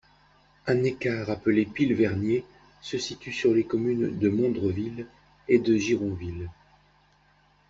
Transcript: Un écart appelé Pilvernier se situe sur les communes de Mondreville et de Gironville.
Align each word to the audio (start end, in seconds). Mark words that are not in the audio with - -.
Un 0.65 0.83
écart 0.83 1.29
appelé 1.29 1.63
Pilvernier 1.63 2.43
se 2.81 2.97
situe 2.97 3.31
sur 3.31 3.53
les 3.53 3.65
communes 3.65 4.17
de 4.17 4.29
Mondreville 4.29 5.05
et 5.47 5.59
de 5.59 5.77
Gironville. 5.77 6.49